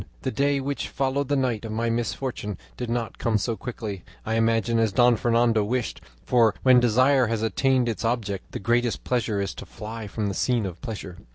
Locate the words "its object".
7.87-8.51